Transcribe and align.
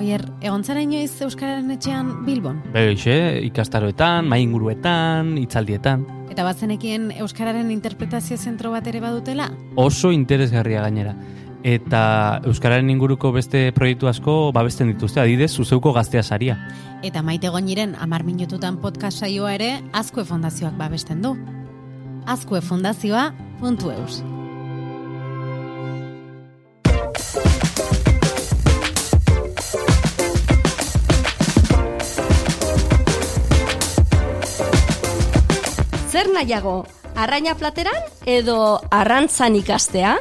Oier, 0.00 0.22
egon 0.40 0.62
zara 0.64 0.80
inoiz 0.80 1.12
Euskararen 1.20 1.74
etxean 1.74 2.22
Bilbon? 2.24 2.62
Beixe, 2.72 3.12
ikastaroetan, 3.44 4.24
mainguruetan, 4.32 5.34
itzaldietan. 5.36 6.06
Eta 6.32 6.46
bazenekien 6.46 7.10
Euskararen 7.20 7.68
interpretazio 7.74 8.38
zentro 8.40 8.72
bat 8.72 8.88
ere 8.88 9.02
badutela? 9.04 9.50
Oso 9.76 10.08
interesgarria 10.16 10.80
gainera. 10.86 11.12
Eta 11.68 12.40
Euskararen 12.48 12.88
inguruko 12.88 13.34
beste 13.36 13.66
proiektu 13.76 14.08
asko 14.08 14.38
babesten 14.56 14.88
dituzte, 14.88 15.20
adidez, 15.20 15.50
zuzeuko 15.52 15.92
gaztea 15.92 16.22
saria. 16.22 16.56
Eta 17.04 17.20
maite 17.20 17.52
goiniren 17.52 17.92
amar 18.00 18.24
minututan 18.24 18.80
podcast 18.80 19.20
saioa 19.20 19.52
ere 19.58 19.74
Azkue 19.92 20.24
Fondazioak 20.24 20.80
babesten 20.80 21.20
du. 21.20 21.36
Azkue 22.24 22.64
Fondazioa 22.64 23.34
Nahiago, 36.32 36.86
arraina 37.16 37.54
plateran 37.58 37.98
edo 38.24 38.80
arrantzan 38.90 39.56
ikastea? 39.58 40.18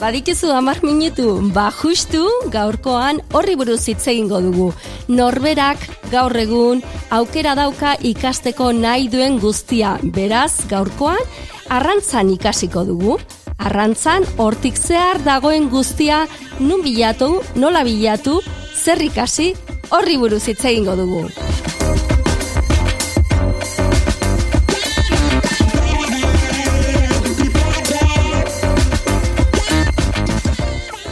Badikizu 0.00 0.48
amar 0.56 0.78
minutu, 0.82 1.40
ba 1.52 1.68
justu 1.70 2.22
gaurkoan 2.48 3.20
horri 3.36 3.56
buruz 3.60 3.82
hitz 3.90 4.06
egingo 4.08 4.40
dugu. 4.40 4.70
Norberak 5.12 5.82
gaur 6.10 6.32
egun 6.40 6.80
aukera 7.12 7.52
dauka 7.58 7.96
ikasteko 8.00 8.70
nahi 8.72 9.10
duen 9.12 9.36
guztia. 9.42 9.98
Beraz, 10.02 10.64
gaurkoan 10.70 11.20
arrantzan 11.68 12.32
ikasiko 12.32 12.86
dugu. 12.88 13.18
Arrantzan 13.60 14.24
hortik 14.40 14.78
zehar 14.80 15.20
dagoen 15.24 15.68
guztia 15.72 16.24
nun 16.60 16.80
bilatu, 16.84 17.42
nola 17.60 17.84
bilatu, 17.84 18.40
zer 18.74 19.02
ikasi, 19.04 19.52
horri 19.92 20.16
buruz 20.16 20.46
hitz 20.48 20.62
egingo 20.64 20.96
dugu. 20.96 21.26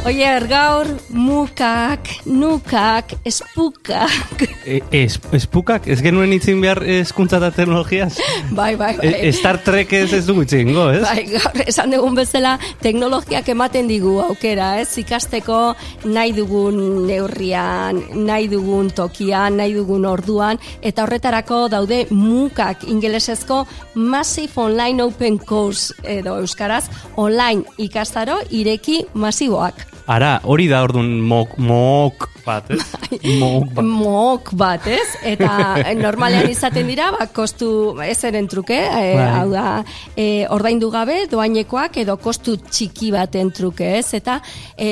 Oier, 0.09 0.47
gaur 0.49 0.89
mukak, 1.13 2.09
nukak, 2.25 3.11
espukak. 3.29 4.41
E, 4.65 4.79
es, 4.97 5.19
espukak, 5.37 5.85
ez 5.85 5.99
genuen 6.01 6.33
itzin 6.33 6.63
behar 6.65 6.81
eskuntza 6.95 7.37
eta 7.37 7.51
teknologiaz? 7.53 8.15
Bai, 8.57 8.71
bai, 8.81 8.95
bai. 8.97 9.05
E, 9.05 9.29
Star 9.37 9.59
Trek 9.67 9.93
ez 9.99 10.15
ez 10.17 10.23
dugu 10.25 10.47
itzingo, 10.47 10.87
ez? 10.97 11.03
Bai, 11.05 11.27
gaur 11.35 11.61
esan 11.61 11.93
dugun 11.93 12.17
bezala 12.17 12.55
teknologiak 12.81 13.51
ematen 13.53 13.91
digu 13.93 14.15
aukera, 14.25 14.71
ez? 14.81 14.87
Ikasteko 15.03 15.59
nahi 16.09 16.33
dugun 16.39 17.05
neurrian, 17.11 18.01
nahi 18.25 18.49
dugun 18.49 18.89
tokian, 18.97 19.61
nahi 19.61 19.77
dugun 19.77 20.09
orduan, 20.09 20.57
eta 20.81 21.05
horretarako 21.05 21.61
daude 21.77 22.07
mukak 22.15 22.89
ingelesezko 22.89 23.61
Massive 24.01 24.57
Online 24.57 25.05
Open 25.05 25.37
Course 25.37 25.93
edo 26.17 26.41
euskaraz, 26.41 26.87
online 27.21 27.77
ikastaro 27.91 28.41
ireki 28.49 29.03
masiboak. 29.13 29.98
Ara, 30.09 30.39
hori 30.49 30.71
da 30.71 30.79
orduan 30.87 31.11
mok, 31.21 31.59
mok 31.61 32.31
bat, 32.49 32.71
ez? 32.73 32.83
Mok 33.43 33.73
bat. 33.77 33.85
Mok 33.85 34.53
bat, 34.59 34.87
ez? 34.91 35.07
Eta 35.29 35.51
normalean 35.99 36.49
izaten 36.51 36.89
dira, 36.89 37.11
ba, 37.15 37.29
kostu 37.35 37.71
ezeren 38.05 38.49
truke, 38.51 38.79
e, 38.79 39.13
Bai. 39.19 39.27
hau 39.37 39.47
da, 39.53 39.65
e, 40.17 40.27
ordaindu 40.55 40.91
gabe, 40.95 41.19
doainekoak 41.31 42.01
edo 42.05 42.17
kostu 42.23 42.57
txiki 42.65 43.13
baten 43.15 43.53
truke, 43.55 43.91
ez? 43.99 44.07
Eta 44.19 44.39
e, 44.77 44.91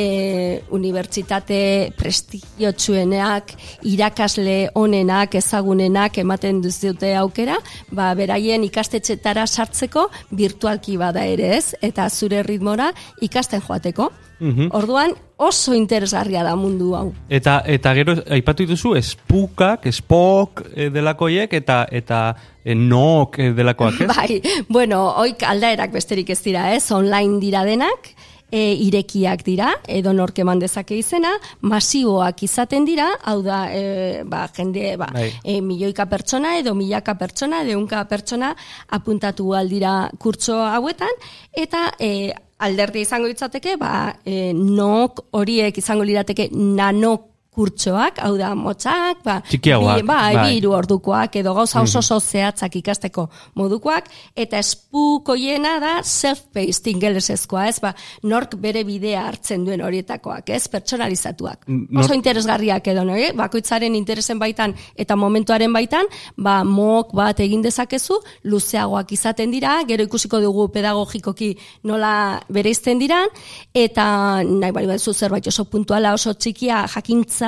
unibertsitate 0.77 1.61
prestigiotsuenak, 1.97 3.55
irakasle 3.89 4.59
onenak, 4.79 5.39
ezagunenak 5.41 6.21
ematen 6.23 6.63
dute 6.65 7.15
aukera, 7.19 7.59
ba, 7.91 8.13
beraien 8.19 8.65
ikastetxetara 8.67 9.47
sartzeko 9.47 10.09
virtualki 10.37 10.97
bada 11.01 11.25
ere, 11.27 11.57
ez? 11.59 11.75
Eta 11.83 12.09
zure 12.11 12.43
ritmora 12.47 12.93
ikasten 13.25 13.65
joateko. 13.65 14.11
Mhm. 14.41 14.69
Orduan 14.77 15.15
oso 15.37 15.75
interesgarria 15.75 16.43
da 16.45 16.55
mundu 16.57 16.95
hau. 16.97 17.11
Eta 17.29 17.61
eta 17.69 17.93
gero 17.99 18.17
aipatu 18.33 18.65
dituzu 18.65 18.95
espukak, 18.97 19.85
spok 19.93 20.63
e, 20.73 20.89
delakoiek 20.93 21.53
eta 21.61 21.83
eta 21.93 22.21
e, 22.65 22.75
nok 22.75 23.39
e, 23.39 23.51
delakoak, 23.57 24.01
ez? 24.07 24.09
Bai, 24.17 24.41
bueno, 24.69 25.03
oik 25.23 25.45
aldaerak 25.45 25.93
besterik 25.93 26.33
ez 26.33 26.41
dira, 26.45 26.71
ez? 26.75 26.89
Online 26.93 27.41
dira 27.43 27.65
denak, 27.69 28.15
e, 28.51 28.75
irekiak 28.87 29.45
dira, 29.47 29.73
edo 29.89 30.13
nork 30.13 30.39
eman 30.43 30.61
dezake 30.63 30.97
izena, 30.99 31.35
masiboak 31.67 32.43
izaten 32.47 32.87
dira, 32.87 33.09
hau 33.25 33.41
da, 33.43 33.67
e, 33.73 34.23
ba, 34.25 34.47
jende, 34.57 34.97
ba, 35.01 35.11
Bai. 35.13 35.31
e, 35.43 35.61
milioika 35.61 36.07
pertsona 36.11 36.57
edo 36.59 36.75
milaka 36.75 37.17
pertsona, 37.19 37.63
edo 37.63 37.87
pertsona 38.09 38.55
apuntatu 38.91 39.53
aldira 39.55 40.11
kurtso 40.19 40.59
hauetan, 40.65 41.15
eta 41.53 41.93
e, 41.99 42.33
alderdi 42.59 43.03
izango 43.05 43.29
ditzateke, 43.29 43.77
ba, 43.77 44.17
e, 44.25 44.53
nok 44.53 45.27
horiek 45.37 45.77
izango 45.79 46.05
lirateke 46.05 46.51
nanok 46.53 47.36
kurtsoak, 47.57 48.19
hau 48.25 48.35
da, 48.37 48.51
motxak, 48.59 49.23
ba, 49.25 49.39
Txikiagoak, 49.49 50.03
bi, 50.03 50.07
bai, 50.11 50.35
bai. 50.37 50.47
hiru 50.59 50.75
ordukoak, 50.77 51.39
edo 51.41 51.55
gauza 51.57 51.81
oso 51.81 52.03
oso 52.03 52.19
zehatzak 52.21 52.77
ikasteko 52.83 53.25
modukoak, 53.57 54.11
eta 54.37 54.61
espukoiena 54.61 55.77
da 55.81 55.93
self-paced 56.05 56.91
ingelesezkoa, 56.93 57.67
ez, 57.71 57.79
ba, 57.81 57.95
nork 58.29 58.59
bere 58.61 58.83
bidea 58.85 59.25
hartzen 59.31 59.65
duen 59.67 59.81
horietakoak, 59.85 60.51
ez, 60.53 60.67
pertsonalizatuak. 60.73 61.65
Nor- 61.73 62.05
Oso 62.05 62.15
interesgarriak 62.15 62.87
edo, 62.93 63.05
no, 63.09 63.17
eh? 63.17 63.33
bakoitzaren 63.37 63.95
interesen 63.99 64.39
baitan 64.39 64.75
eta 64.95 65.17
momentuaren 65.17 65.73
baitan, 65.73 66.07
ba, 66.37 66.59
mok 66.65 67.15
bat 67.17 67.41
egin 67.41 67.65
dezakezu, 67.65 68.21
luzeagoak 68.53 69.17
izaten 69.17 69.51
dira, 69.55 69.79
gero 69.89 70.05
ikusiko 70.07 70.41
dugu 70.45 70.69
pedagogikoki 70.75 71.55
nola 71.89 72.13
bereizten 72.53 73.01
diran, 73.01 73.33
eta 73.75 74.07
nahi 74.45 74.75
bali 74.77 74.93
baduzu 74.93 75.15
zerbait 75.17 75.49
oso 75.49 75.65
puntuala, 75.73 76.13
oso 76.15 76.35
txikia, 76.37 76.85
jakintza 76.93 77.46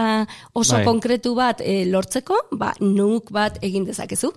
oso 0.54 0.76
Bai. 0.76 0.84
konkretu 0.84 1.34
bat 1.36 1.60
e, 1.60 1.84
lortzeko, 1.90 2.36
ba, 2.52 2.72
nuk 2.80 3.32
bat 3.32 3.58
egin 3.62 3.86
dezakezu. 3.88 4.32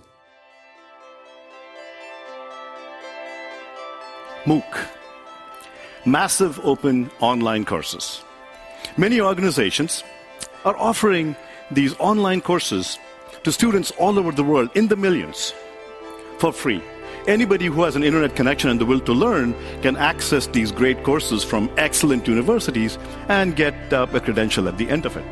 MOOC, 4.44 4.78
massive 6.04 6.58
open 6.64 7.10
online 7.20 7.64
courses. 7.64 8.24
Many 8.96 9.20
organizations 9.20 10.02
are 10.64 10.76
offering 10.76 11.36
these 11.70 11.94
online 11.98 12.40
courses 12.40 12.98
to 13.44 13.52
students 13.52 13.92
all 13.98 14.18
over 14.18 14.32
the 14.32 14.42
world 14.42 14.70
in 14.74 14.88
the 14.88 14.96
millions 14.96 15.54
for 16.38 16.52
free. 16.52 16.82
Anybody 17.28 17.66
who 17.66 17.84
has 17.84 17.94
an 17.94 18.02
internet 18.02 18.34
connection 18.34 18.68
and 18.68 18.80
the 18.80 18.84
will 18.84 19.00
to 19.00 19.12
learn 19.12 19.54
can 19.80 19.96
access 19.96 20.48
these 20.48 20.72
great 20.72 21.04
courses 21.04 21.44
from 21.44 21.70
excellent 21.76 22.26
universities 22.26 22.98
and 23.28 23.54
get 23.54 23.74
uh, 23.92 24.06
a 24.12 24.20
credential 24.20 24.66
at 24.66 24.76
the 24.76 24.88
end 24.88 25.06
of 25.06 25.16
it. 25.16 25.24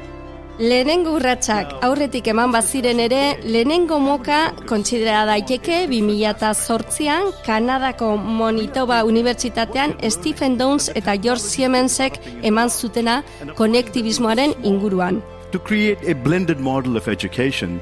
Lehenengo 0.61 1.15
urratsak 1.17 1.71
aurretik 1.87 2.27
eman 2.29 2.51
baziren 2.53 2.99
ere, 3.01 3.21
lehenengo 3.49 3.97
moka 3.97 4.41
kontsidera 4.69 5.23
daiteke 5.25 5.87
2008an 5.89 7.31
Kanadako 7.47 8.11
Manitoba 8.21 9.01
Unibertsitatean 9.09 9.97
Stephen 10.13 10.59
Downs 10.59 10.91
eta 10.95 11.17
George 11.17 11.41
Siemensek 11.41 12.21
eman 12.45 12.69
zutena 12.69 13.23
konektibismoaren 13.57 14.53
inguruan. 14.63 15.23
To 15.53 15.59
create 15.59 16.05
a 16.05 16.15
blended 16.15 16.61
model 16.61 16.99
of 16.99 17.09
education, 17.09 17.81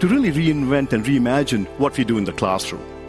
to 0.00 0.08
really 0.08 0.32
reinvent 0.32 0.92
and 0.92 1.04
reimagine 1.04 1.68
what 1.78 1.96
we 1.96 2.02
do 2.02 2.18
in 2.18 2.24
the 2.24 2.32
classroom. 2.32 2.99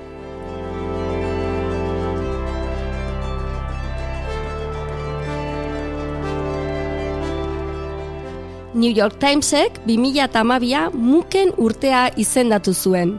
New 8.73 8.91
York 8.95 9.19
Timesek 9.19 9.81
2012a 9.85 10.91
muken 10.95 11.49
urtea 11.59 12.05
izendatu 12.15 12.71
zuen. 12.73 13.17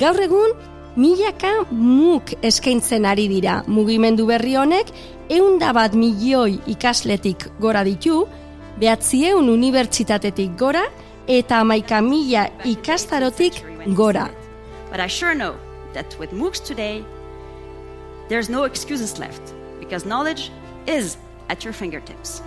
Gaur 0.00 0.16
egun, 0.24 0.54
milaka 0.96 1.50
muk 1.70 2.32
eskaintzen 2.40 3.04
ari 3.04 3.26
dira. 3.28 3.58
Mugimendu 3.68 4.24
berri 4.30 4.54
honek, 4.56 4.88
eunda 5.28 5.74
bat 5.76 5.92
milioi 5.92 6.56
ikasletik 6.72 7.50
gora 7.60 7.84
ditu, 7.84 8.22
behatzieun 8.80 9.50
unibertsitatetik 9.52 10.56
gora, 10.58 10.86
eta 11.28 11.60
amaika 11.60 12.00
mila 12.00 12.48
ikastarotik 12.64 13.60
gora. 13.94 14.30
But 14.90 15.00
I 15.00 15.08
sure 15.08 15.34
know 15.34 15.54
that 15.92 16.16
with 16.18 16.32
MOOCs 16.32 16.64
today, 16.64 17.04
there's 18.30 18.48
no 18.48 18.64
excuses 18.64 19.18
left 19.18 19.52
because 19.80 20.06
knowledge 20.06 20.50
is 20.86 21.18
at 21.50 21.62
your 21.62 21.74
fingertips. 21.74 22.40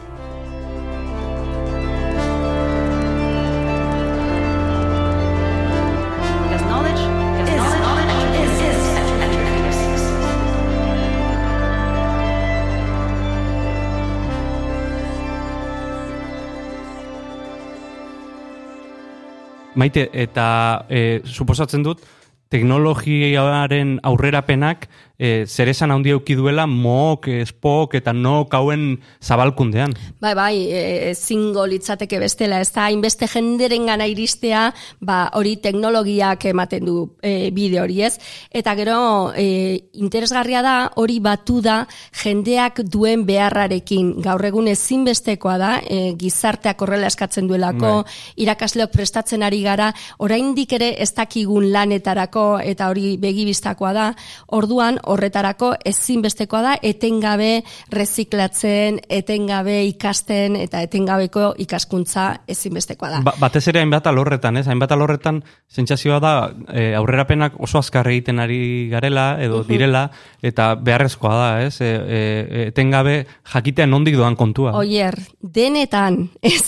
Maite, 19.78 20.08
eta 20.14 20.48
e, 20.90 21.22
suposatzen 21.26 21.86
dut, 21.86 22.04
teknologiaren 22.52 23.98
aurrerapenak 24.08 24.88
e, 25.18 25.46
zer 25.48 25.70
esan 25.72 25.92
handi 25.92 26.12
euki 26.14 26.36
duela 26.38 26.68
mook, 26.70 27.28
spok 27.50 27.98
eta 27.98 28.14
nok 28.14 28.54
hauen 28.54 28.86
zabalkundean. 29.24 29.96
Bai, 30.22 30.34
bai, 30.38 30.54
e, 30.70 31.14
zingo 31.16 31.66
litzateke 31.68 32.20
bestela, 32.22 32.62
ez 32.62 32.72
da, 32.76 32.86
hainbeste 32.88 33.28
jenderen 33.32 33.88
gana 33.90 34.08
iristea, 34.10 34.68
ba, 35.02 35.20
hori 35.38 35.58
teknologiak 35.64 36.46
ematen 36.52 36.86
du 36.86 36.98
e, 37.22 37.50
bide 37.56 37.82
hori 37.82 38.04
ez. 38.06 38.14
Eta 38.54 38.76
gero, 38.78 39.00
e, 39.36 39.90
interesgarria 39.98 40.62
da, 40.66 40.76
hori 41.02 41.20
batu 41.24 41.60
da, 41.66 41.80
jendeak 42.24 42.84
duen 42.86 43.26
beharrarekin. 43.28 44.14
Gaur 44.24 44.46
egun 44.46 44.70
ezinbestekoa 44.72 45.58
da, 45.62 45.74
e, 45.82 46.14
gizarteak 46.20 46.82
horrela 46.82 47.10
eskatzen 47.10 47.50
duelako, 47.50 48.04
bai. 48.04 48.18
irakasleok 48.46 48.94
prestatzen 48.94 49.44
ari 49.44 49.64
gara, 49.66 49.90
oraindik 50.24 50.78
ere 50.78 50.94
ez 51.02 51.10
dakigun 51.18 51.72
lanetarako, 51.74 52.48
eta 52.62 52.92
hori 52.92 53.16
begibistakoa 53.22 53.94
da, 53.96 54.08
orduan, 54.54 55.00
horretarako 55.08 55.74
ezinbestekoa 55.86 56.62
da 56.64 56.74
etengabe 56.84 57.64
reziklatzen, 57.94 59.00
etengabe 59.10 59.80
ikasten 59.88 60.58
eta 60.60 60.82
etengabeko 60.86 61.54
ikaskuntza 61.64 62.28
ezinbestekoa 62.48 63.12
da. 63.16 63.22
Ba, 63.26 63.36
batez 63.40 63.66
ere 63.72 63.82
hainbat 63.84 64.08
alorretan, 64.12 64.58
ez? 64.62 64.68
Hainbat 64.68 64.94
alorretan 64.96 65.42
sentsazioa 65.68 66.20
da 66.24 66.34
e, 66.72 66.94
aurrerapenak 66.98 67.58
oso 67.64 67.80
azkar 67.80 68.08
egiten 68.12 68.40
ari 68.44 68.60
garela 68.92 69.30
edo 69.44 69.64
direla 69.68 70.08
eta 70.42 70.74
beharrezkoa 70.76 71.36
da, 71.36 71.50
ez? 71.66 71.80
E, 71.82 71.92
e, 71.92 72.68
etengabe 72.68 73.20
jakitean 73.54 73.92
nondik 73.94 74.18
doan 74.18 74.36
kontua. 74.36 74.76
Oier, 74.78 75.18
denetan, 75.42 76.24
ez, 76.42 76.62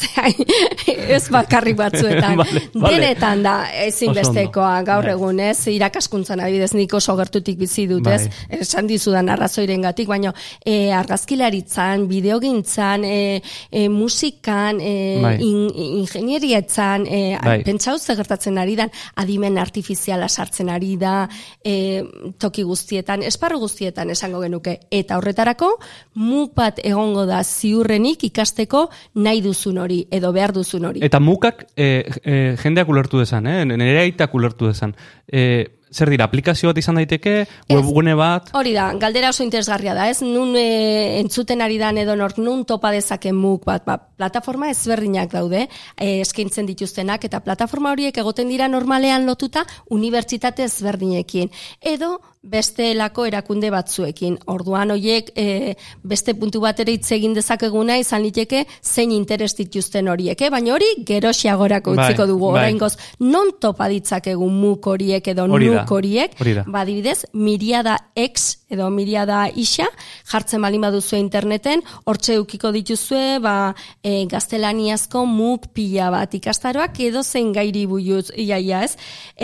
ez 1.10 1.24
bakarrik 1.34 1.78
batzuetan, 1.80 2.44
denetan 2.90 3.44
da 3.44 3.56
ezinbestekoa 3.88 4.74
gaur 4.88 5.10
egun, 5.16 5.42
ez? 5.50 5.58
Irakaskuntzan 5.74 6.44
adibidez 6.46 6.74
nik 6.78 6.94
oso 6.94 7.18
gertutik 7.20 7.60
bizi 7.60 7.88
dut, 7.90 8.08
ez? 8.08 8.24
Bai 8.30 8.60
esan 8.70 8.88
dizudan 8.90 9.30
arrazoiren 9.32 9.84
gatik, 9.84 10.08
baina 10.10 10.32
e, 10.66 10.92
argazkilaritzan, 10.96 12.06
bideogintzan, 12.10 13.06
e, 13.06 13.42
e, 13.72 13.88
musikan, 13.90 14.80
e, 14.82 14.94
bai. 15.24 15.36
in, 15.46 15.68
ingenierietzan, 16.02 17.08
e, 17.08 17.22
bai. 17.42 17.58
pentsauz 17.68 18.02
gertatzen 18.08 18.60
ari 18.62 18.78
da, 18.80 18.90
adimen 19.22 19.58
artifiziala 19.62 20.30
sartzen 20.30 20.70
ari 20.74 20.96
da, 21.02 21.28
e, 21.64 22.04
toki 22.40 22.66
guztietan, 22.68 23.24
esparru 23.28 23.60
guztietan 23.66 24.14
esango 24.14 24.44
genuke, 24.44 24.78
eta 24.92 25.20
horretarako, 25.20 25.74
muk 26.20 26.56
bat 26.58 26.82
egongo 26.84 27.26
da 27.30 27.42
ziurrenik 27.44 28.26
ikasteko 28.30 28.88
nahi 29.24 29.44
duzun 29.46 29.80
hori, 29.82 30.04
edo 30.12 30.34
behar 30.36 30.54
duzun 30.56 30.90
hori. 30.90 30.99
Eta 31.02 31.20
mukak 31.20 31.66
e, 31.76 32.06
e, 32.24 32.38
jendeak 32.62 32.90
ulertu 32.90 33.20
dezan, 33.22 33.48
eh? 33.48 33.66
nire 33.66 34.00
aitak 34.04 34.34
ulertu 34.36 34.70
dezan. 34.72 34.96
E, 35.28 35.80
zer 35.90 36.10
dira, 36.14 36.26
aplikazio 36.30 36.70
bat 36.70 36.78
izan 36.78 37.00
daiteke, 37.00 37.34
webgune 37.72 38.14
bat? 38.18 38.52
Hori 38.58 38.74
da, 38.76 38.90
galdera 39.02 39.32
oso 39.34 39.44
interesgarria 39.44 39.96
da, 39.98 40.08
ez? 40.12 40.22
Nun 40.22 40.54
e, 40.58 41.20
entzuten 41.20 41.64
ari 41.66 41.80
dan 41.82 41.98
edo 41.98 42.16
nort, 42.20 42.38
nun 42.38 42.64
topa 42.70 42.92
dezake 42.94 43.34
muk 43.34 43.66
bat, 43.66 43.86
ba, 43.88 43.98
plataforma 43.98 44.70
ezberdinak 44.70 45.34
daude, 45.34 45.66
e, 45.98 46.20
eskaintzen 46.22 46.70
dituztenak, 46.70 47.26
eta 47.26 47.42
plataforma 47.46 47.94
horiek 47.96 48.22
egoten 48.22 48.50
dira 48.52 48.70
normalean 48.70 49.26
lotuta 49.26 49.66
unibertsitate 49.90 50.68
ezberdinekin. 50.70 51.50
Edo, 51.82 52.20
beste 52.42 52.94
lako 52.96 53.26
erakunde 53.28 53.70
batzuekin. 53.74 54.38
Orduan 54.48 54.94
hoiek 54.94 55.32
e, 55.36 55.76
beste 56.08 56.34
puntu 56.40 56.62
bat 56.64 56.80
ere 56.80 56.96
hitz 56.96 57.12
egin 57.12 57.34
dezakeguna 57.36 57.98
izan 58.00 58.24
liteke 58.24 58.64
zein 58.84 59.12
interes 59.12 59.52
dituzten 59.58 60.08
horiek, 60.08 60.40
eh? 60.40 60.50
baina 60.54 60.74
hori 60.78 60.88
geroxiagorako 61.08 61.96
bai, 61.96 62.06
utziko 62.06 62.28
dugu 62.30 62.52
bai. 62.54 62.62
oraingoz 62.62 62.94
non 63.20 63.52
topa 63.60 63.90
ditzakegu 63.92 64.48
muk 64.50 64.88
horiek 64.88 65.28
edo 65.28 65.48
nuk 65.52 65.92
horiek, 65.92 66.40
badibidez, 66.68 67.26
miriada 67.34 67.98
X 68.16 68.60
edo 68.70 68.90
miriada 68.94 69.48
isa, 69.58 69.88
jartzen 70.30 70.62
bali 70.62 70.78
baduzu 70.82 71.18
interneten, 71.18 71.82
hortxe 72.06 72.38
ukiko 72.40 72.72
dituzue, 72.72 73.40
ba, 73.42 73.74
e, 74.06 74.26
gaztelaniazko 74.30 75.26
muk 75.26 75.72
pila 75.74 76.12
bat 76.14 76.36
ikastaroak 76.38 77.00
edo 77.10 77.24
zein 77.26 77.50
gairi 77.56 77.88
buiuz, 77.90 78.30
iaia 78.38 78.84
ez, 78.86 78.94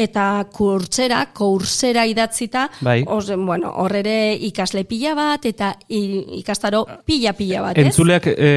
eta 0.05 0.45
kurtsera, 0.53 1.23
kursera 1.33 2.05
idatzita, 2.05 2.67
bai. 2.85 3.03
bueno, 3.37 3.71
horrere 3.81 4.35
ikasle 4.47 4.85
pila 4.85 5.15
bat, 5.17 5.45
eta 5.45 5.73
ikastaro 5.89 6.85
pila 7.05 7.33
pila 7.33 7.61
bat, 7.67 7.77
ez? 7.77 7.87
Entzuleak 7.89 8.27
e, 8.31 8.51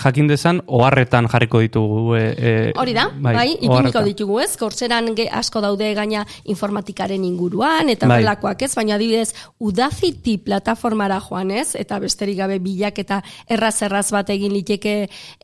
jakin 0.00 0.28
dezan, 0.30 0.60
oharretan 0.66 1.28
jarriko 1.32 1.60
ditugu. 1.62 2.16
E, 2.16 2.24
e, 2.34 2.54
Hori 2.80 2.96
da, 2.96 3.08
bai, 3.14 3.34
bai 3.36 3.48
ipiniko 3.54 4.04
ditugu, 4.06 4.40
ez? 4.44 4.54
Kortzeran 4.60 5.12
asko 5.30 5.60
daude 5.64 5.92
gaina 5.94 6.24
informatikaren 6.50 7.24
inguruan, 7.24 7.90
eta 7.92 8.08
bai. 8.10 8.22
ez? 8.64 8.72
Baina 8.74 8.96
adibidez, 8.96 9.34
udafiti 9.60 10.38
plataformara 10.38 11.20
joan, 11.20 11.50
ez? 11.50 11.74
Eta 11.78 11.98
besterik 12.02 12.38
gabe 12.38 12.58
bilak 12.58 12.98
eta 12.98 13.20
erraz-erraz 13.48 14.10
bat 14.14 14.30
egin 14.30 14.52
liteke 14.54 14.94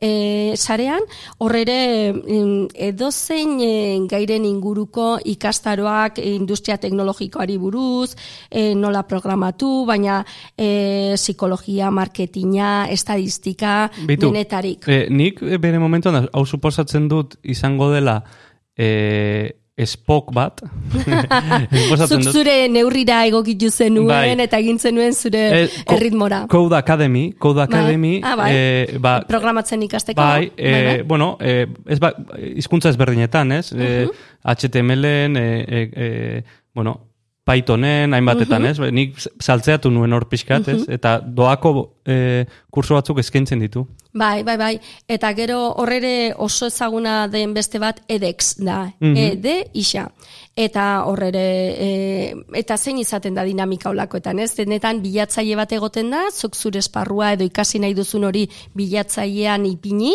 e, 0.01 0.11
sarean, 0.57 1.05
horrere 1.39 2.13
mm, 2.13 2.71
edozein 2.89 3.57
e, 3.61 3.73
gairen 4.11 4.45
inguruko 4.45 5.19
ikastaroak 5.25 6.19
industria 6.23 6.77
teknologikoari 6.81 7.57
buruz, 7.61 8.15
e, 8.49 8.73
nola 8.75 9.03
programatu, 9.07 9.85
baina 9.85 10.21
e, 10.57 11.13
psikologia, 11.15 11.91
marketinga, 11.91 12.87
estadistika, 12.89 13.89
Bitu, 14.07 14.29
denetarik. 14.29 14.87
E, 14.87 15.05
nik 15.09 15.41
bere 15.61 15.79
momentuan, 15.79 16.27
hau 16.31 16.45
suposatzen 16.45 17.07
dut 17.11 17.37
izango 17.43 17.91
dela, 17.93 18.21
e, 18.77 19.61
espok 19.81 20.31
bat. 20.35 20.61
Zuk 22.11 22.25
zure 22.29 22.55
neurrira 22.71 23.21
egokitu 23.29 23.71
zenuen 23.71 24.09
bai. 24.11 24.45
eta 24.45 24.59
egin 24.61 24.79
zenuen 24.79 25.15
zure 25.15 25.43
e, 25.57 25.61
erritmora. 25.95 26.43
Code 26.51 26.77
Academy, 26.77 27.31
Code 27.39 27.63
bai. 27.63 27.67
Academy. 27.69 28.13
Ah, 28.23 28.35
bai. 28.37 28.49
e, 28.53 28.97
ba, 29.01 29.15
Programatzen 29.27 29.85
ikasteko. 29.87 30.19
Bai, 30.21 30.51
e, 30.55 30.71
bai, 30.71 30.83
bai. 30.89 30.97
bueno, 31.07 31.37
e, 31.39 31.67
ez 31.87 31.99
ba, 32.03 32.13
izkuntza 32.55 32.91
ezberdinetan, 32.91 33.51
ez? 33.57 33.71
Uh 33.71 33.79
-huh. 33.79 34.11
HTML-en, 34.43 35.37
e, 35.37 35.89
e, 35.93 36.43
bueno, 36.73 37.10
Pythonen, 37.43 38.13
hainbatetan, 38.13 38.61
uh 38.61 38.69
-huh. 38.69 38.85
ez? 38.85 38.91
Nik 38.93 39.15
saltzeatu 39.39 39.89
nuen 39.89 40.13
hor 40.13 40.27
pixkat, 40.29 40.67
ez? 40.67 40.83
Eta 40.87 41.19
doako 41.25 41.71
e, 42.05 42.45
kurso 42.69 42.93
batzuk 42.93 43.17
eskaintzen 43.19 43.59
ditu. 43.59 43.87
Bai, 44.13 44.43
bai, 44.43 44.57
bai. 44.57 44.79
Eta 45.07 45.33
gero 45.33 45.57
horrere 45.81 46.33
oso 46.37 46.67
ezaguna 46.67 47.27
den 47.27 47.53
beste 47.53 47.79
bat 47.79 48.01
edex 48.07 48.55
da. 48.57 48.91
Mm 48.99 49.17
Ede 49.17 49.55
isa. 49.73 50.11
Eta 50.61 51.05
horrere, 51.09 51.43
e, 51.73 52.33
eta 52.59 52.77
zein 52.77 52.99
izaten 53.01 53.33
da 53.33 53.41
dinamika 53.47 53.89
olakoetan, 53.89 54.39
ez? 54.43 54.51
Denetan 54.59 54.99
bilatzaile 55.01 55.55
bat 55.57 55.71
egoten 55.73 56.11
da, 56.13 56.27
zuk 56.29 56.53
zure 56.55 56.77
esparrua 56.83 57.31
edo 57.33 57.47
ikasi 57.47 57.81
nahi 57.81 57.95
duzun 57.97 58.27
hori 58.29 58.43
bilatzailean 58.77 59.65
ipini, 59.65 60.11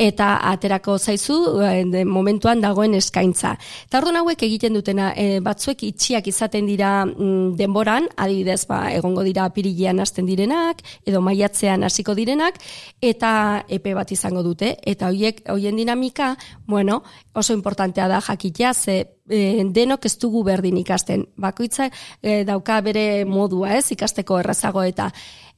eta 0.00 0.38
aterako 0.52 0.96
zaizu 0.96 1.36
e, 1.60 2.04
momentuan 2.08 2.64
dagoen 2.64 2.96
eskaintza. 2.96 3.52
Eta 3.84 4.00
orduan 4.00 4.22
hauek 4.22 4.46
egiten 4.48 4.78
dutena, 4.78 5.12
e, 5.12 5.42
batzuek 5.44 5.84
itxiak 5.90 6.32
izaten 6.32 6.70
dira 6.70 6.94
mm, 7.04 7.52
denboran, 7.60 8.08
adibidez, 8.16 8.62
ba, 8.70 8.86
egongo 8.96 9.26
dira 9.28 9.44
apirilean 9.50 10.00
hasten 10.00 10.30
direnak, 10.30 10.80
edo 11.04 11.20
maiatzean 11.20 11.84
hasiko 11.84 12.16
direnak 12.16 12.62
eta 13.02 13.32
epe 13.68 13.92
bat 13.98 14.12
izango 14.14 14.42
dute 14.46 14.76
eta 14.88 15.10
hoiek 15.12 15.42
hoien 15.52 15.76
dinamika, 15.76 16.36
bueno, 16.66 17.02
oso 17.34 17.52
importantea 17.52 18.08
da 18.08 18.20
jakitea 18.20 18.74
ze 18.74 18.96
e, 19.32 19.64
denok 19.74 20.06
ez 20.08 20.16
dugu 20.20 20.44
berdin 20.46 20.76
ikasten. 20.82 21.26
Bakoitza 21.40 21.88
e, 22.20 22.42
dauka 22.48 22.80
bere 22.84 23.24
modua, 23.24 23.72
ez, 23.78 23.86
ikasteko 23.96 24.38
errazago 24.42 24.84
eta 24.84 25.10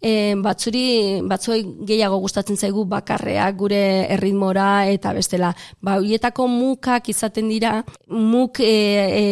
e, 0.05 0.35
batzuri, 0.45 0.85
batzuei 1.29 1.63
gehiago 1.89 2.19
gustatzen 2.23 2.59
zaigu 2.61 2.85
bakarreak 2.91 3.57
gure 3.57 3.81
erritmora 4.13 4.87
eta 4.93 5.15
bestela. 5.17 5.55
Ba, 5.81 5.97
hoietako 6.03 6.47
mukak 6.51 7.09
izaten 7.13 7.49
dira, 7.49 7.79
muk 8.13 8.61
e, 8.61 8.69
e, 8.69 9.25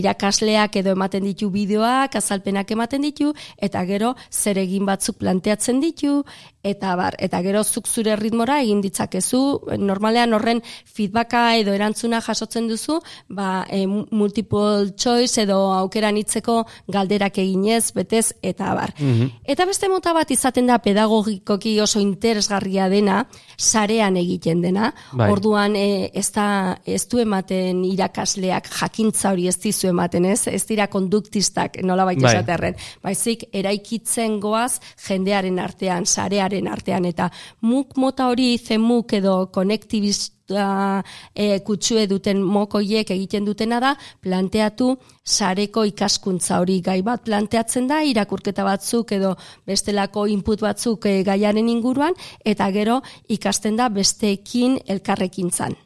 irakasleak 0.00 0.80
edo 0.82 0.96
ematen 0.96 1.24
ditu 1.26 1.50
bideoak, 1.54 2.18
azalpenak 2.18 2.74
ematen 2.74 3.06
ditu, 3.06 3.32
eta 3.62 3.84
gero 3.88 4.14
zer 4.32 4.58
egin 4.62 4.86
batzuk 4.88 5.20
planteatzen 5.22 5.80
ditu, 5.84 6.18
eta 6.66 6.96
bar, 6.98 7.14
eta 7.22 7.40
gero 7.44 7.62
zuk 7.62 7.86
zure 7.86 8.16
ritmora 8.18 8.58
egin 8.64 8.82
ditzakezu, 8.82 9.42
normalean 9.78 10.34
horren 10.34 10.62
feedbacka 10.90 11.44
edo 11.60 11.74
erantzuna 11.76 12.20
jasotzen 12.24 12.66
duzu, 12.70 12.98
ba, 13.28 13.64
e, 13.70 13.84
multiple 13.86 14.90
choice 14.98 15.44
edo 15.44 15.60
aukeran 15.76 16.18
hitzeko 16.18 16.64
galderak 16.90 17.38
eginez, 17.38 17.92
betez, 17.94 18.32
eta 18.42 18.74
bar. 18.74 18.94
Mhm. 18.98 19.30
Eta 19.46 19.66
beste 19.68 19.88
mota 19.92 20.15
bat 20.16 20.30
izaten 20.32 20.66
da 20.70 20.78
pedagogikoki 20.82 21.76
oso 21.80 22.00
interesgarria 22.02 22.88
dena, 22.92 23.22
sarean 23.56 24.16
egiten 24.20 24.62
dena, 24.64 24.90
bai. 25.12 25.28
orduan 25.32 25.76
e, 25.76 26.10
ez, 26.14 26.28
da, 26.34 26.48
ez 26.86 27.02
du 27.10 27.20
ematen 27.22 27.84
irakasleak 27.86 28.70
jakintza 28.80 29.32
hori 29.34 29.48
ez 29.50 29.56
dizu 29.62 29.90
ematen, 29.92 30.28
ez? 30.32 30.46
Ez 30.52 30.64
dira 30.68 30.88
konduktistak 30.92 31.80
nola 31.86 32.06
baita 32.08 32.26
bai. 32.28 32.34
esaterren. 32.34 32.80
Baizik, 33.04 33.46
eraikitzen 33.52 34.40
goaz 34.40 34.78
jendearen 35.08 35.60
artean, 35.62 36.06
sarearen 36.06 36.68
artean, 36.72 37.08
eta 37.08 37.30
muk 37.66 37.96
mota 38.00 38.30
hori 38.32 38.56
zemuk 38.58 39.12
edo 39.16 39.38
konektibiz 39.54 40.35
da, 40.48 41.02
e, 41.34 41.60
kutsue 41.66 42.06
duten 42.10 42.42
mokoiek 42.42 43.10
egiten 43.10 43.44
dutena 43.44 43.80
da, 43.80 43.94
planteatu 44.22 44.96
sareko 45.24 45.84
ikaskuntza 45.84 46.60
hori 46.62 46.80
gai 46.80 47.00
bat 47.02 47.24
planteatzen 47.24 47.88
da, 47.90 48.02
irakurketa 48.02 48.64
batzuk 48.64 49.12
edo 49.12 49.34
bestelako 49.66 50.26
input 50.26 50.62
batzuk 50.62 51.06
e, 51.06 51.22
gaiaren 51.26 51.68
inguruan, 51.68 52.14
eta 52.44 52.70
gero 52.70 53.00
ikasten 53.28 53.76
da 53.76 53.88
besteekin 53.88 54.80
elkarrekin 54.86 55.50
zan. 55.50 55.76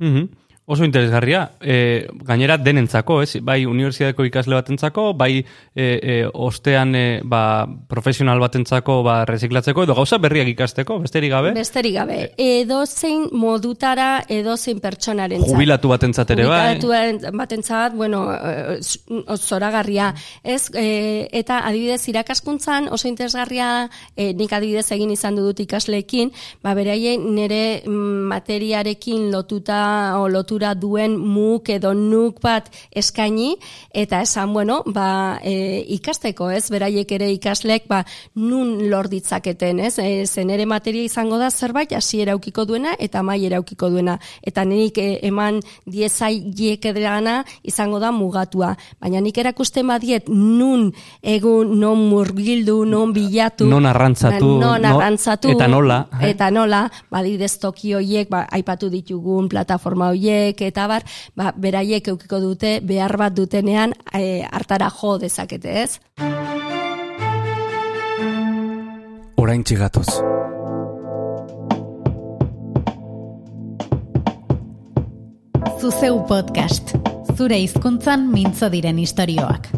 Mhm. 0.00 0.47
Oso 0.68 0.84
interesgarria, 0.84 1.52
e, 1.64 2.06
gainera 2.28 2.58
denentzako, 2.60 3.22
ez? 3.24 3.38
Bai 3.40 3.62
unibertsitateko 3.64 4.26
ikasle 4.28 4.52
batentzako, 4.52 5.14
bai 5.16 5.38
e, 5.40 5.44
e, 5.74 6.16
ostean 6.28 6.90
e, 6.92 7.04
ba, 7.24 7.64
profesional 7.88 8.36
batentzako 8.42 8.98
ba, 9.06 9.22
reziklatzeko, 9.24 9.86
edo 9.86 9.96
gauza 9.96 10.18
berriak 10.20 10.50
ikasteko, 10.52 10.98
besterik 11.00 11.32
gabe? 11.32 11.54
Besterik 11.56 11.94
gabe. 11.96 12.18
Edo 12.36 12.82
zein 12.84 13.24
modutara, 13.32 14.26
edo 14.28 14.58
zein 14.58 14.82
pertsonaren 14.84 15.46
Jubilatu 15.46 15.88
batentzat 15.88 16.34
ere, 16.36 16.44
bai? 16.50 16.76
Jubilatu 16.76 17.32
batentzat, 17.40 17.96
bueno, 17.96 18.26
zoragarria. 19.38 20.10
Ez, 20.44 20.68
e, 20.76 21.30
eta 21.32 21.62
adibidez 21.64 22.02
irakaskuntzan 22.12 22.90
oso 22.92 23.08
interesgarria, 23.08 23.88
e, 24.12 24.34
nik 24.36 24.52
adibidez 24.52 24.84
egin 24.92 25.16
izan 25.16 25.40
dut 25.40 25.64
ikasleekin, 25.64 26.36
ba, 26.60 26.76
beraien 26.76 27.24
nire 27.40 27.62
mm, 27.86 28.28
materiarekin 28.36 29.30
lotuta, 29.32 29.80
o 30.20 30.28
lotu 30.58 30.78
duen 30.78 31.16
muk 31.18 31.68
edo 31.68 31.92
nuk 31.94 32.40
bat 32.42 32.68
eskaini 32.94 33.56
eta 33.94 34.22
esan 34.22 34.52
bueno 34.52 34.82
ba, 34.86 35.38
e, 35.42 35.82
ikasteko 35.98 36.50
ez? 36.50 36.68
Beraiek 36.70 37.10
ere 37.12 37.30
ikaslek 37.34 37.88
ba, 37.88 38.04
nun 38.36 38.88
lor 38.90 39.08
ditzaketen 39.08 39.80
ez? 39.80 39.98
E, 39.98 40.26
zen 40.26 40.50
ere 40.50 40.66
materia 40.66 41.04
izango 41.04 41.38
da 41.38 41.50
zerbait 41.50 41.92
hasi 41.92 42.22
eraukiko 42.22 42.64
duena 42.64 42.94
eta 42.98 43.22
mai 43.22 43.44
eraukiko 43.46 43.90
duena. 43.90 44.18
Eta 44.42 44.64
nik 44.64 44.98
e, 44.98 45.18
eman 45.28 45.60
diezai 45.86 46.38
edana 46.88 47.44
izango 47.62 47.98
da 47.98 48.12
mugatua. 48.12 48.74
Baina 49.00 49.20
nik 49.20 49.38
erakusten 49.38 49.86
badiet 49.88 50.28
nun 50.28 50.92
egun 51.22 51.78
non 51.80 52.08
murgildu 52.08 52.84
non 52.84 53.12
bilatu 53.12 53.66
non 53.68 53.86
arrantzatu, 53.86 54.46
non 54.60 54.84
arrantzatu 54.84 55.50
eta 55.52 55.68
nola 55.68 55.98
eh? 56.20 56.30
eta 56.30 56.50
nola 56.50 56.84
badidez 57.10 57.58
toki 57.60 57.94
hoiek 57.94 58.30
ba, 58.30 58.44
aipatu 58.54 58.88
ditugun 58.92 59.48
plataforma 59.48 60.10
hoiek 60.12 60.47
eta 60.56 60.86
bar, 60.88 61.04
ba, 61.36 61.52
beraiek 61.56 62.08
eukiko 62.08 62.40
dute 62.40 62.80
behar 62.80 63.16
bat 63.16 63.34
dutenean 63.34 63.92
e, 64.12 64.42
hartara 64.50 64.90
jo 64.90 65.18
dezakete, 65.18 65.82
ez? 65.82 66.00
Orain 69.36 69.62
txigatoz. 69.64 70.08
Zuzeu 75.78 76.24
podcast. 76.26 76.96
Zure 77.36 77.60
hizkuntzan 77.62 78.26
mintzo 78.32 78.68
diren 78.72 78.98
istorioak. 78.98 79.77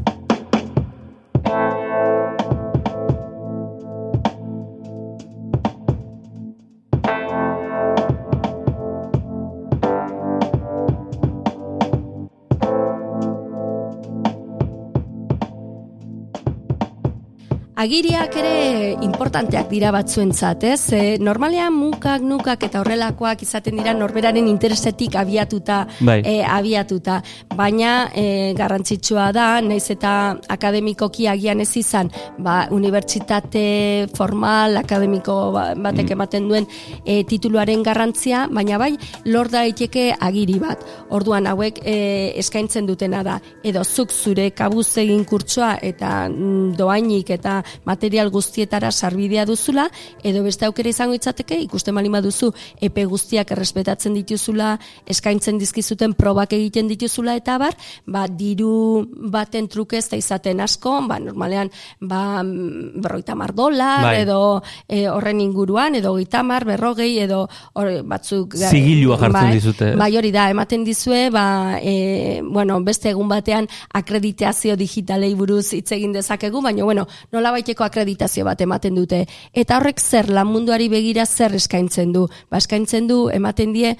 Agiriak 17.80 18.34
ere 18.36 18.90
importanteak 19.00 19.70
dira 19.72 19.88
batzuentzat, 19.94 20.64
ez? 20.68 20.92
E, 20.92 20.98
normalean 21.16 21.72
mukak, 21.72 22.20
nukak 22.20 22.66
eta 22.66 22.82
horrelakoak 22.82 23.40
izaten 23.46 23.78
dira 23.80 23.94
norberaren 23.96 24.50
interesetik 24.50 25.14
abiatuta, 25.16 25.86
bai. 26.04 26.18
e, 26.20 26.34
abiatuta. 26.44 27.22
Baina 27.56 28.10
e, 28.12 28.52
garrantzitsua 28.58 29.30
da, 29.32 29.46
naiz 29.64 29.86
eta 29.94 30.12
akademikoki 30.52 31.24
agian 31.32 31.64
ez 31.64 31.70
izan, 31.80 32.10
ba, 32.36 32.66
unibertsitate 32.68 33.64
formal, 34.12 34.76
akademiko 34.82 35.38
ba, 35.56 35.64
batek 35.72 36.10
mm. 36.10 36.18
ematen 36.18 36.50
duen 36.52 36.68
e, 37.06 37.22
tituluaren 37.24 37.86
garrantzia, 37.86 38.44
baina 38.52 38.76
bai, 38.76 38.90
lor 39.32 39.48
daiteke 39.48 40.10
agiri 40.20 40.58
bat. 40.60 40.84
Orduan 41.16 41.48
hauek 41.48 41.80
e, 41.80 41.96
eskaintzen 42.44 42.92
dutena 42.92 43.24
da, 43.24 43.40
edo 43.64 43.88
zuk 43.88 44.12
zure 44.12 44.50
kabuz 44.52 44.90
egin 45.00 45.24
kurtsoa 45.24 45.78
eta 45.80 46.28
mm, 46.28 46.76
doainik 46.76 47.36
eta 47.40 47.62
material 47.84 48.30
guztietara 48.30 48.90
sarbidea 48.90 49.46
duzula, 49.46 49.88
edo 50.22 50.42
beste 50.44 50.66
aukera 50.66 50.90
izango 50.90 51.14
itzateke, 51.14 51.58
ikusten 51.66 51.94
malin 51.94 52.12
baduzu, 52.12 52.52
epe 52.80 53.04
guztiak 53.08 53.52
errespetatzen 53.56 54.14
dituzula, 54.14 54.74
eskaintzen 55.10 55.58
dizkizuten 55.60 56.14
probak 56.18 56.54
egiten 56.56 56.88
dituzula, 56.90 57.36
eta 57.40 57.58
bar, 57.60 57.76
ba, 58.06 58.26
diru 58.28 59.06
baten 59.32 59.68
trukez 59.70 60.06
da 60.10 60.18
izaten 60.20 60.60
asko, 60.64 60.96
ba, 61.08 61.18
normalean, 61.22 61.70
ba, 62.00 62.42
berroita 62.44 63.36
mar 63.38 63.54
dolar, 63.56 64.04
bai. 64.04 64.16
edo 64.22 64.40
e, 64.88 65.06
horren 65.08 65.40
inguruan, 65.40 65.96
edo 65.98 66.14
gitamar, 66.18 66.66
berrogei, 66.68 67.12
edo 67.24 67.46
or, 67.74 67.92
batzuk... 68.06 68.56
Zigilua 68.70 69.18
jartzen 69.20 69.38
bai, 69.40 69.54
dizute. 69.58 69.92
Bai, 70.00 70.10
hori 70.18 70.32
da, 70.34 70.48
ematen 70.52 70.84
dizue, 70.86 71.28
ba, 71.34 71.78
e, 71.82 72.40
bueno, 72.44 72.80
beste 72.84 73.10
egun 73.12 73.28
batean 73.30 73.68
akreditazio 74.00 74.76
digitalei 74.80 75.32
buruz 75.38 75.72
hitz 75.76 75.90
egin 75.96 76.14
dezakegu, 76.16 76.62
baina, 76.64 76.84
bueno, 76.84 77.06
nola 77.32 77.52
baiteko 77.60 77.84
akreditazio 77.84 78.46
bat 78.48 78.60
ematen 78.64 78.96
dute. 78.96 79.24
Eta 79.52 79.78
horrek 79.78 80.00
zer, 80.00 80.30
lan 80.32 80.48
munduari 80.50 80.88
begira 80.92 81.26
zer 81.26 81.54
eskaintzen 81.58 82.14
du. 82.16 82.26
Ba, 82.50 82.60
eskaintzen 82.62 83.08
du, 83.10 83.26
ematen 83.32 83.74
die, 83.76 83.94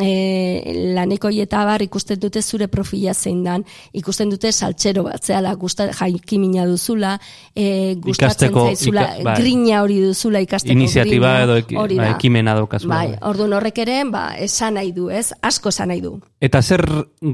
e, 0.00 0.92
laneko 0.94 1.30
eta 1.30 1.64
bar 1.66 1.82
ikusten 1.82 2.18
dute 2.20 2.42
zure 2.42 2.68
profila 2.68 3.14
zein 3.14 3.42
dan, 3.44 3.64
ikusten 3.92 4.30
dute 4.30 4.52
saltxero 4.52 5.04
bat, 5.06 5.22
zehala, 5.22 5.54
gustat, 5.54 5.94
jaikimina 5.98 6.66
duzula, 6.66 7.18
e, 7.54 7.94
gustatzen 7.94 8.50
ikasteko, 8.50 8.66
zaizula, 8.72 9.06
bai. 9.24 9.36
grina 9.40 9.82
hori 9.82 10.00
duzula 10.02 10.42
ikasteko 10.44 10.74
Iniziatiba 10.74 11.34
edo 11.44 11.58
ek, 11.60 11.74
ba, 11.74 12.10
ekimena 12.14 12.54
daukazula. 12.58 12.94
Bai, 12.94 13.18
orduan 13.30 13.56
horrek 13.58 13.82
ere, 13.84 14.00
ba, 14.10 14.26
esan 14.38 14.78
nahi 14.78 14.92
du, 14.96 15.08
ez? 15.10 15.32
Asko 15.42 15.72
esan 15.74 15.92
nahi 15.92 16.02
du. 16.04 16.16
Eta 16.44 16.60
zer 16.62 16.84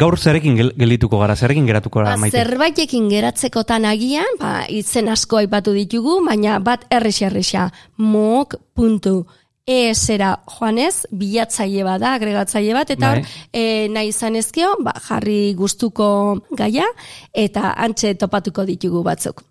gaur 0.00 0.18
zerekin 0.18 0.56
gelituko 0.78 1.18
gara, 1.22 1.36
zerekin 1.36 1.66
geratuko 1.66 2.02
gara, 2.02 2.16
ba? 2.20 2.30
Zerbaitekin 2.30 3.08
geratzekotan 3.10 3.88
agian, 3.88 4.38
ba, 4.40 4.64
itzen 4.68 5.10
asko 5.12 5.40
aipatu 5.40 5.74
ditugu, 5.76 6.20
baina 6.26 6.58
bat 6.64 6.86
errexia-errexia, 6.90 7.70
mok.com 7.98 9.39
esera 9.66 10.40
joanez, 10.46 11.06
bilatzaile 11.12 11.84
bada, 11.84 12.14
agregatzaile 12.14 12.74
bat, 12.74 12.90
eta 12.90 13.12
hor, 13.12 13.22
e, 13.52 13.88
nahi 13.92 14.10
izan 14.14 14.36
ezkeo, 14.40 14.76
ba, 14.84 14.94
jarri 15.08 15.54
gustuko 15.58 16.40
gaia, 16.56 16.88
eta 17.32 17.74
antxe 17.76 18.14
topatuko 18.14 18.66
ditugu 18.68 19.04
batzuk. 19.06 19.44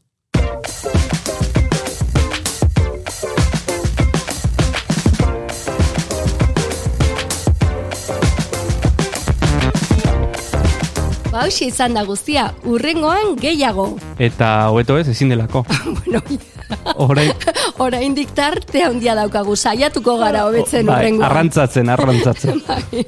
Ba, 11.29 11.45
izan 11.47 11.93
da 11.93 12.01
guztia, 12.03 12.49
urrengoan 12.67 13.35
gehiago. 13.39 13.85
Eta 14.19 14.69
hobeto 14.73 14.97
ez, 14.97 15.07
ezin 15.07 15.29
delako. 15.29 15.61
bueno, 15.99 16.19
Orain 16.95 17.33
Orain 17.85 18.15
diktarte 18.15 18.83
handia 18.83 19.15
daukagu 19.17 19.55
saiatuko 19.55 20.17
gara 20.19 20.45
hobetzen 20.47 20.85
bai, 20.85 20.99
urrengo. 20.99 21.23
Arrantzatzen, 21.25 21.89
arrantzatzen. 21.89 22.63
bai. 22.67 23.05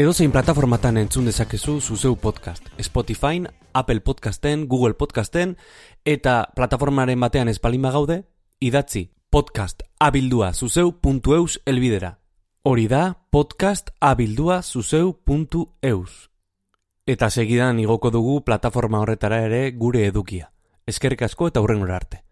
Edo 0.00 0.12
zein 0.14 0.30
plataformatan 0.32 0.96
entzun 0.96 1.26
dezakezu 1.28 1.80
zuzeu 1.80 2.14
podcast. 2.16 2.64
Spotify, 2.80 3.42
Apple 3.74 4.00
Podcasten, 4.00 4.68
Google 4.68 4.94
Podcasten, 4.94 5.56
eta 6.06 6.46
plataformaren 6.56 7.20
batean 7.20 7.50
espalima 7.52 7.90
gaude, 7.90 8.22
idatzi 8.60 9.10
podcast 9.30 9.82
abildua 10.00 10.52
zuzeu.eus 10.52 11.60
elbidera. 11.64 12.18
Hori 12.62 12.88
da 12.88 13.16
podcast 13.30 13.90
abildua 14.00 14.60
zuzeu.eus. 14.62 16.30
Eta 17.06 17.30
segidan 17.30 17.78
igoko 17.78 18.10
dugu 18.10 18.40
plataforma 18.44 18.98
horretara 18.98 19.38
ere 19.46 19.70
gure 19.70 20.02
edukia. 20.06 20.50
Eskerrik 20.84 21.22
asko 21.22 21.46
eta 21.46 21.62
hurren 21.62 21.86
arte. 21.90 22.24